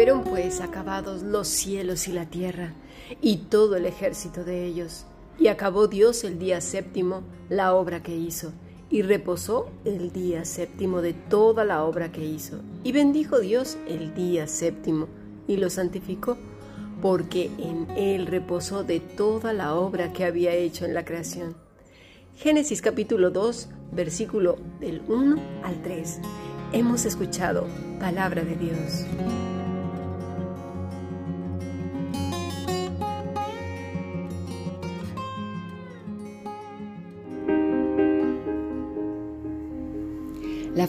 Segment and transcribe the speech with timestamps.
[0.00, 2.72] Fueron pues acabados los cielos y la tierra,
[3.20, 5.04] y todo el ejército de ellos.
[5.38, 8.54] Y acabó Dios el día séptimo la obra que hizo,
[8.88, 12.60] y reposó el día séptimo de toda la obra que hizo.
[12.82, 15.06] Y bendijo Dios el día séptimo,
[15.46, 16.38] y lo santificó,
[17.02, 21.56] porque en él reposó de toda la obra que había hecho en la creación.
[22.36, 26.20] Génesis capítulo 2, versículo del 1 al 3.
[26.72, 27.66] Hemos escuchado
[28.00, 29.49] palabra de Dios.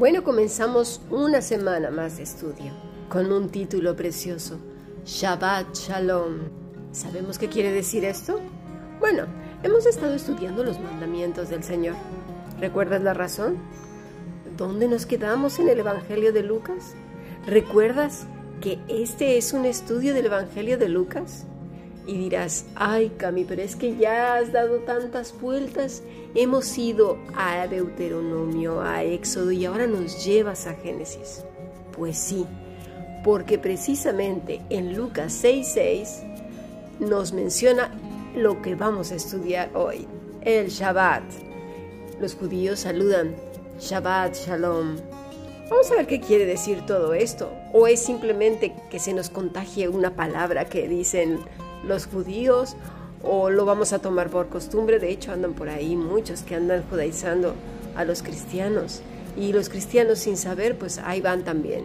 [0.00, 2.72] Bueno, comenzamos una semana más de estudio
[3.10, 4.58] con un título precioso,
[5.04, 6.38] Shabbat Shalom.
[6.90, 8.40] ¿Sabemos qué quiere decir esto?
[8.98, 9.26] Bueno,
[9.62, 11.96] hemos estado estudiando los mandamientos del Señor.
[12.58, 13.58] ¿Recuerdas la razón?
[14.56, 16.94] ¿Dónde nos quedamos en el Evangelio de Lucas?
[17.46, 18.26] ¿Recuerdas
[18.62, 21.44] que este es un estudio del Evangelio de Lucas?
[22.06, 26.02] Y dirás, ay Cami, pero es que ya has dado tantas vueltas,
[26.34, 31.44] hemos ido a Deuteronomio, a Éxodo y ahora nos llevas a Génesis.
[31.92, 32.46] Pues sí,
[33.22, 36.22] porque precisamente en Lucas 6:6
[37.00, 37.90] nos menciona
[38.34, 40.06] lo que vamos a estudiar hoy,
[40.42, 41.22] el Shabbat.
[42.20, 43.34] Los judíos saludan
[43.78, 44.96] Shabbat Shalom
[45.70, 47.52] Vamos a ver qué quiere decir todo esto.
[47.72, 51.38] ¿O es simplemente que se nos contagie una palabra que dicen
[51.84, 52.76] los judíos?
[53.22, 54.98] ¿O lo vamos a tomar por costumbre?
[54.98, 57.54] De hecho, andan por ahí muchos que andan judaizando
[57.94, 59.02] a los cristianos.
[59.36, 61.84] Y los cristianos sin saber, pues ahí van también.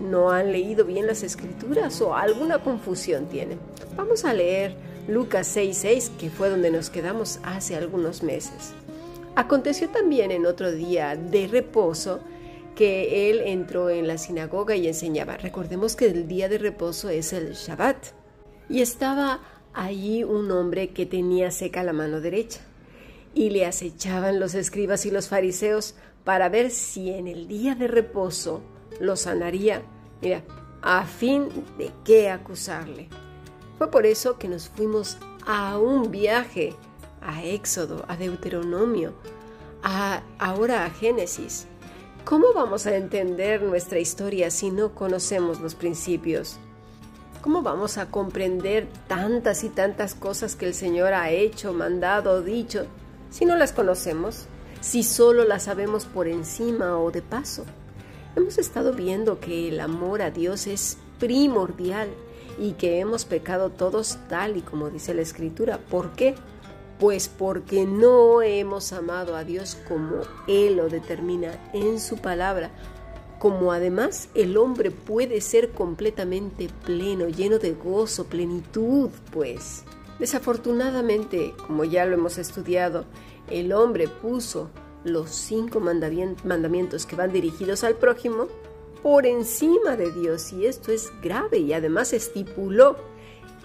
[0.00, 3.58] No han leído bien las escrituras o alguna confusión tienen.
[3.96, 4.74] Vamos a leer
[5.08, 8.72] Lucas 6:6, que fue donde nos quedamos hace algunos meses.
[9.34, 12.20] Aconteció también en otro día de reposo
[12.74, 15.36] que él entró en la sinagoga y enseñaba.
[15.36, 18.19] Recordemos que el día de reposo es el Shabbat.
[18.70, 19.40] Y estaba
[19.74, 22.60] allí un hombre que tenía seca la mano derecha.
[23.34, 27.88] Y le acechaban los escribas y los fariseos para ver si en el día de
[27.88, 28.62] reposo
[29.00, 29.82] lo sanaría.
[30.22, 30.44] Mira,
[30.82, 31.48] a fin
[31.78, 33.08] de qué acusarle.
[33.76, 36.74] Fue por eso que nos fuimos a un viaje
[37.20, 39.14] a Éxodo, a Deuteronomio,
[39.82, 41.66] a, ahora a Génesis.
[42.24, 46.58] ¿Cómo vamos a entender nuestra historia si no conocemos los principios?
[47.42, 52.84] ¿Cómo vamos a comprender tantas y tantas cosas que el Señor ha hecho, mandado, dicho,
[53.30, 54.46] si no las conocemos?
[54.80, 57.64] Si solo las sabemos por encima o de paso.
[58.36, 62.10] Hemos estado viendo que el amor a Dios es primordial
[62.58, 65.78] y que hemos pecado todos tal y como dice la Escritura.
[65.78, 66.34] ¿Por qué?
[67.00, 72.70] pues porque no hemos amado a Dios como Él lo determina en su palabra,
[73.40, 79.82] como además el hombre puede ser completamente pleno, lleno de gozo, plenitud, pues.
[80.18, 83.06] Desafortunadamente, como ya lo hemos estudiado,
[83.48, 84.68] el hombre puso
[85.04, 88.46] los cinco mandamientos que van dirigidos al prójimo
[89.02, 92.96] por encima de Dios y esto es grave y además estipuló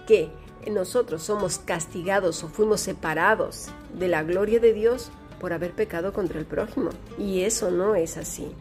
[0.07, 0.31] que
[0.71, 5.11] nosotros somos castigados o fuimos separados de la gloria de Dios
[5.41, 6.91] por haber pecado contra el prójimo.
[7.17, 8.55] Y eso no es así.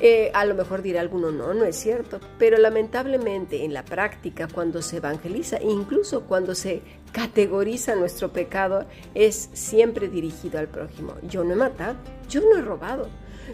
[0.00, 4.48] Eh, a lo mejor dirá alguno, no, no es cierto, pero lamentablemente en la práctica,
[4.52, 6.82] cuando se evangeliza, incluso cuando se
[7.12, 11.14] categoriza nuestro pecado, es siempre dirigido al prójimo.
[11.28, 11.96] Yo no he matado,
[12.28, 13.08] yo no he robado,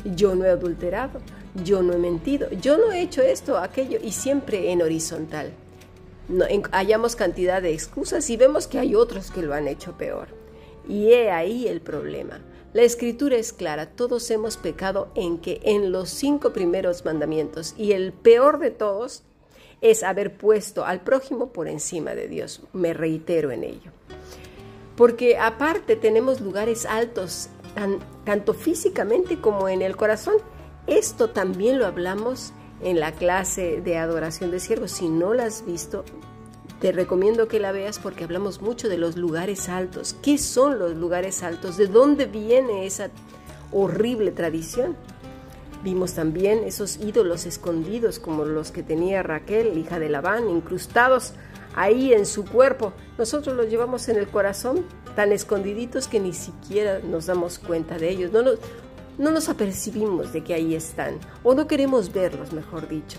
[0.04, 1.20] yo no he adulterado,
[1.62, 5.52] yo no he mentido, yo no he hecho esto, aquello, y siempre en horizontal
[6.30, 10.28] no, hallamos cantidad de excusas y vemos que hay otros que lo han hecho peor.
[10.88, 12.40] Y he ahí el problema.
[12.72, 17.92] La escritura es clara, todos hemos pecado en que en los cinco primeros mandamientos y
[17.92, 19.24] el peor de todos
[19.80, 22.62] es haber puesto al prójimo por encima de Dios.
[22.72, 23.90] Me reitero en ello.
[24.96, 27.48] Porque aparte tenemos lugares altos,
[28.24, 30.34] tanto físicamente como en el corazón.
[30.86, 32.52] Esto también lo hablamos
[32.82, 34.92] en la clase de adoración de siervos.
[34.92, 36.04] Si no la has visto,
[36.80, 40.16] Te recomiendo que la veas porque hablamos mucho de los lugares altos.
[40.22, 41.76] ¿Qué son los lugares altos?
[41.76, 43.10] ¿De dónde viene esa
[43.70, 44.96] horrible tradición?
[45.84, 51.34] Vimos también esos ídolos escondidos como los que tenía Raquel, hija de Labán, incrustados
[51.74, 52.94] ahí en su cuerpo.
[53.18, 58.08] Nosotros los llevamos en el corazón tan escondiditos que ni siquiera nos damos cuenta de
[58.08, 58.32] ellos.
[58.32, 58.58] No nos,
[59.18, 63.18] no nos apercibimos de que ahí están o no queremos verlos, mejor dicho.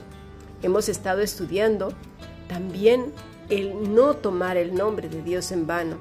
[0.63, 1.93] Hemos estado estudiando
[2.47, 3.13] también
[3.49, 5.97] el no tomar el nombre de Dios en vano,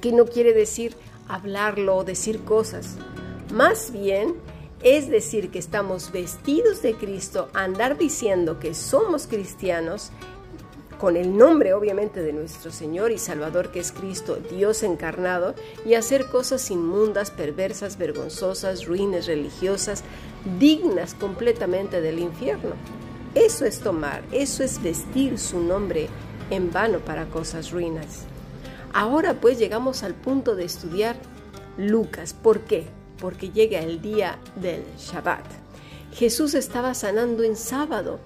[0.00, 0.96] que no quiere decir
[1.28, 2.96] hablarlo o decir cosas.
[3.52, 4.34] Más bien
[4.82, 10.10] es decir que estamos vestidos de Cristo, andar diciendo que somos cristianos
[10.98, 15.54] con el nombre obviamente de nuestro Señor y Salvador que es Cristo, Dios encarnado,
[15.84, 20.04] y hacer cosas inmundas, perversas, vergonzosas, ruines religiosas,
[20.60, 22.74] dignas completamente del infierno.
[23.34, 26.08] Eso es tomar, eso es vestir su nombre
[26.54, 28.24] en vano para cosas ruinas.
[28.92, 31.16] Ahora pues llegamos al punto de estudiar
[31.76, 32.34] Lucas.
[32.34, 32.86] ¿Por qué?
[33.18, 35.44] Porque llega el día del Shabbat.
[36.12, 38.20] Jesús estaba sanando en sábado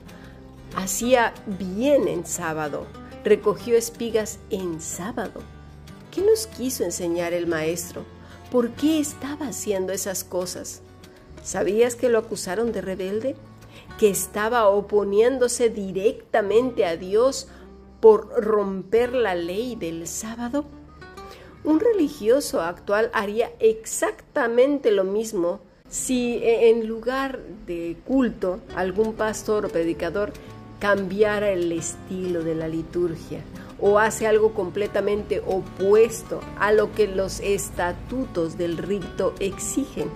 [0.77, 2.87] hacía bien en sábado,
[3.25, 5.41] recogió espigas en sábado.
[6.11, 8.05] ¿Qué nos quiso enseñar el maestro?
[8.53, 10.83] ¿Por qué estaba haciendo esas cosas?
[11.43, 13.37] ¿Sabías que lo acusaron de rebelde?
[13.99, 17.49] ¿Que estaba oponiéndose directamente a Dios
[18.07, 20.65] por romper la ley del sábado?
[21.65, 25.59] Un religioso actual haría exactamente lo mismo
[25.89, 30.33] si en lugar de culto algún pastor o predicador
[30.79, 33.41] cambiara el estilo de la liturgia
[33.81, 40.11] o hace algo completamente opuesto a lo que los estatutos del rito exigen.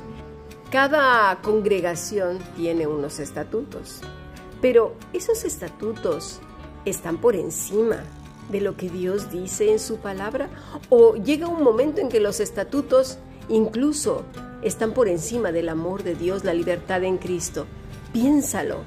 [0.70, 4.00] Cada congregación tiene unos estatutos,
[4.60, 6.40] pero esos estatutos
[6.84, 8.04] están por encima
[8.50, 10.48] de lo que Dios dice en su palabra
[10.88, 13.18] o llega un momento en que los estatutos
[13.48, 14.24] incluso
[14.62, 17.66] están por encima del amor de Dios, la libertad en Cristo.
[18.12, 18.78] Piénsalo.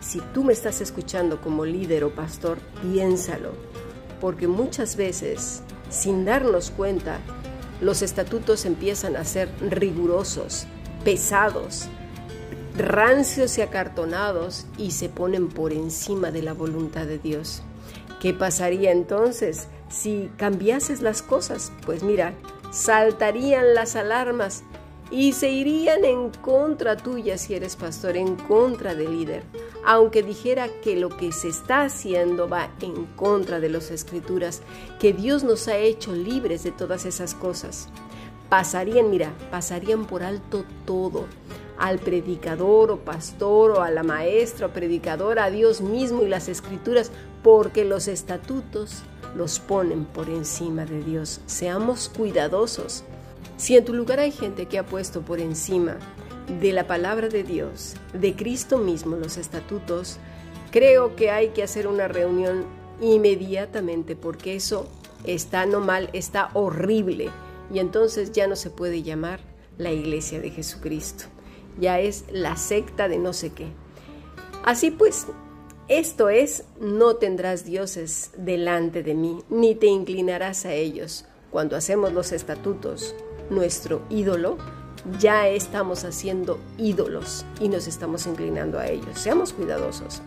[0.00, 3.52] Si tú me estás escuchando como líder o pastor, piénsalo,
[4.20, 7.18] porque muchas veces, sin darnos cuenta,
[7.80, 10.66] los estatutos empiezan a ser rigurosos,
[11.04, 11.88] pesados,
[12.78, 17.62] rancios y acartonados y se ponen por encima de la voluntad de Dios.
[18.20, 21.72] ¿Qué pasaría entonces si cambiases las cosas?
[21.84, 22.34] Pues mira,
[22.70, 24.62] saltarían las alarmas
[25.10, 29.42] y se irían en contra tuya si eres pastor, en contra del líder,
[29.84, 34.62] aunque dijera que lo que se está haciendo va en contra de las escrituras,
[35.00, 37.88] que Dios nos ha hecho libres de todas esas cosas.
[38.50, 41.26] Pasarían, mira, pasarían por alto todo,
[41.78, 46.48] al predicador o pastor o a la maestra o predicadora, a Dios mismo y las
[46.48, 47.10] escrituras,
[47.42, 49.02] porque los estatutos
[49.36, 51.40] los ponen por encima de Dios.
[51.46, 53.04] Seamos cuidadosos
[53.58, 55.96] si en tu lugar hay gente que ha puesto por encima
[56.60, 60.18] de la palabra de Dios, de Cristo mismo, los estatutos,
[60.70, 62.64] creo que hay que hacer una reunión
[63.00, 64.88] inmediatamente porque eso
[65.24, 67.30] está no mal, está horrible
[67.74, 69.40] y entonces ya no se puede llamar
[69.76, 71.24] la iglesia de Jesucristo.
[71.80, 73.68] Ya es la secta de no sé qué.
[74.64, 75.26] Así pues,
[75.88, 81.24] esto es, no tendrás dioses delante de mí, ni te inclinarás a ellos.
[81.50, 83.14] Cuando hacemos los estatutos,
[83.48, 84.58] nuestro ídolo,
[85.18, 89.18] ya estamos haciendo ídolos y nos estamos inclinando a ellos.
[89.18, 90.20] Seamos cuidadosos.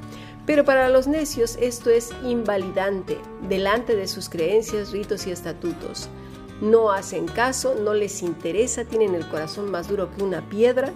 [0.45, 6.09] Pero para los necios esto es invalidante delante de sus creencias, ritos y estatutos.
[6.61, 10.93] No hacen caso, no les interesa, tienen el corazón más duro que una piedra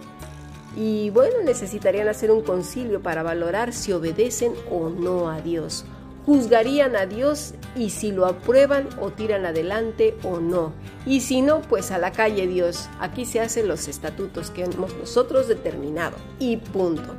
[0.75, 5.85] y bueno, necesitarían hacer un concilio para valorar si obedecen o no a Dios
[6.25, 10.73] juzgarían a Dios y si lo aprueban o tiran adelante o no.
[11.05, 12.89] Y si no, pues a la calle Dios.
[12.99, 16.17] Aquí se hacen los estatutos que hemos nosotros determinado.
[16.39, 17.15] Y punto.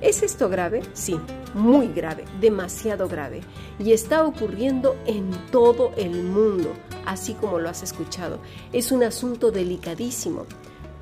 [0.00, 0.82] ¿Es esto grave?
[0.92, 1.18] Sí,
[1.54, 3.40] muy grave, demasiado grave.
[3.78, 6.72] Y está ocurriendo en todo el mundo,
[7.04, 8.38] así como lo has escuchado.
[8.72, 10.46] Es un asunto delicadísimo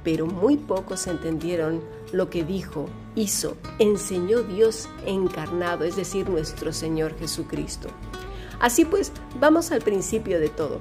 [0.06, 1.82] pero muy pocos entendieron
[2.12, 2.86] lo que dijo,
[3.16, 7.88] hizo, enseñó Dios encarnado, es decir, nuestro Señor Jesucristo.
[8.60, 9.10] Así pues,
[9.40, 10.78] vamos al principio de todo.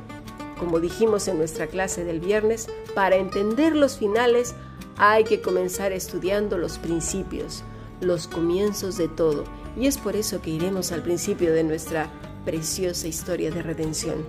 [0.59, 4.53] Como dijimos en nuestra clase del viernes, para entender los finales
[4.95, 7.63] hay que comenzar estudiando los principios,
[8.01, 9.43] los comienzos de todo,
[9.75, 12.11] y es por eso que iremos al principio de nuestra
[12.45, 14.23] preciosa historia de redención.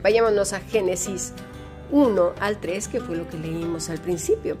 [0.00, 1.32] Vayámonos a Génesis
[1.92, 4.56] 1 al 3, que fue lo que leímos al principio.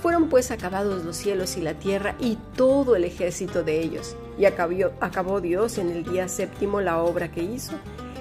[0.00, 4.16] Fueron pues acabados los cielos y la tierra y todo el ejército de ellos.
[4.38, 7.74] Y acabó, acabó Dios en el día séptimo la obra que hizo.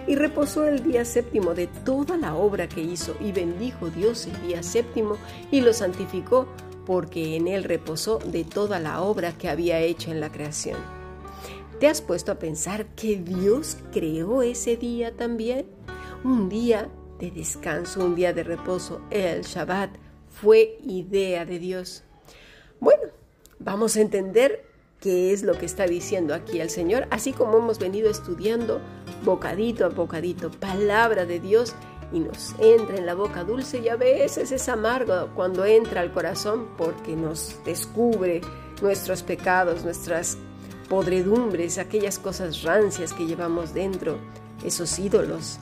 [0.08, 3.16] Y reposó el día séptimo de toda la obra que hizo.
[3.20, 5.18] Y bendijo Dios el día séptimo
[5.52, 6.48] y lo santificó
[6.86, 10.78] porque en él reposó de toda la obra que había hecho en la creación.
[11.80, 15.66] ¿Te has puesto a pensar que Dios creó ese día también?
[16.24, 16.90] Un día
[17.22, 19.92] de descanso, un día de reposo, el Shabbat,
[20.28, 22.04] fue idea de Dios.
[22.80, 23.04] Bueno,
[23.60, 24.66] vamos a entender
[25.00, 28.82] qué es lo que está diciendo aquí el Señor, así como hemos venido estudiando
[29.24, 31.76] bocadito a bocadito, palabra de Dios,
[32.12, 36.12] y nos entra en la boca dulce y a veces es amargo cuando entra al
[36.12, 38.42] corazón porque nos descubre
[38.82, 40.38] nuestros pecados, nuestras
[40.90, 44.18] podredumbres, aquellas cosas rancias que llevamos dentro,
[44.66, 45.60] esos ídolos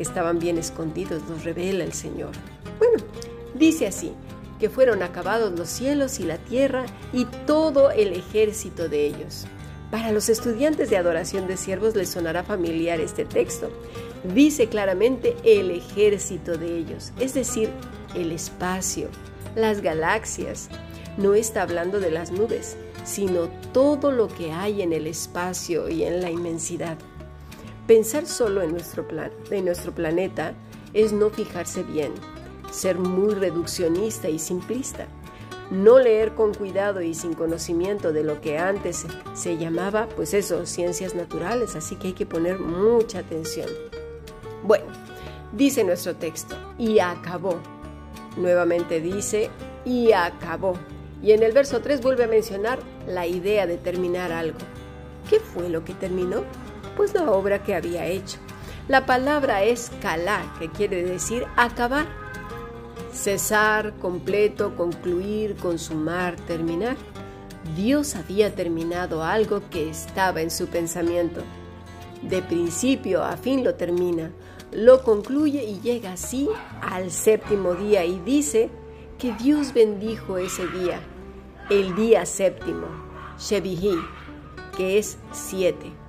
[0.00, 2.32] estaban bien escondidos, nos revela el Señor.
[2.78, 3.02] Bueno,
[3.60, 4.12] Dice así,
[4.58, 9.46] que fueron acabados los cielos y la tierra y todo el ejército de ellos.
[9.90, 13.70] Para los estudiantes de adoración de siervos les sonará familiar este texto.
[14.34, 17.70] Dice claramente el ejército de ellos, es decir,
[18.14, 19.08] el espacio,
[19.56, 20.70] las galaxias.
[21.18, 26.04] No está hablando de las nubes, sino todo lo que hay en el espacio y
[26.04, 26.96] en la inmensidad.
[27.90, 30.54] Pensar solo en nuestro, plan, en nuestro planeta
[30.94, 32.12] es no fijarse bien,
[32.70, 35.08] ser muy reduccionista y simplista,
[35.72, 40.66] no leer con cuidado y sin conocimiento de lo que antes se llamaba, pues eso,
[40.66, 43.68] ciencias naturales, así que hay que poner mucha atención.
[44.62, 44.86] Bueno,
[45.50, 47.56] dice nuestro texto, y acabó.
[48.36, 49.50] Nuevamente dice,
[49.84, 50.74] y acabó.
[51.24, 52.78] Y en el verso 3 vuelve a mencionar
[53.08, 54.58] la idea de terminar algo.
[55.28, 56.44] ¿Qué fue lo que terminó?
[57.00, 58.36] Pues la obra que había hecho.
[58.86, 62.04] La palabra es calá, que quiere decir acabar
[63.10, 66.98] cesar, completo, concluir, consumar, terminar.
[67.74, 71.40] Dios había terminado algo que estaba en su pensamiento.
[72.20, 74.30] De principio a fin lo termina,
[74.70, 76.50] lo concluye y llega así
[76.82, 78.68] al séptimo día y dice
[79.18, 81.00] que Dios bendijo ese día,
[81.70, 82.88] el día séptimo,
[83.38, 83.98] Shevihi,
[84.76, 85.99] que es siete.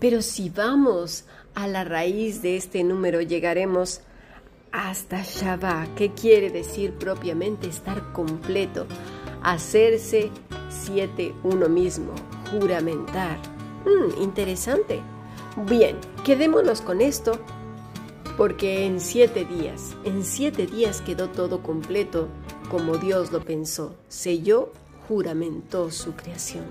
[0.00, 4.00] Pero si vamos a la raíz de este número llegaremos
[4.72, 8.86] hasta Shabbat, que quiere decir propiamente estar completo,
[9.42, 10.30] hacerse
[10.68, 12.14] siete uno mismo,
[12.50, 13.38] juramentar.
[13.84, 15.00] Mm, interesante.
[15.68, 17.32] Bien, quedémonos con esto
[18.36, 22.28] porque en siete días, en siete días quedó todo completo
[22.70, 24.70] como Dios lo pensó, selló,
[25.08, 26.64] juramentó su creación.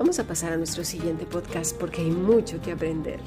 [0.00, 3.20] Vamos a pasar a nuestro siguiente podcast porque hay mucho que aprender.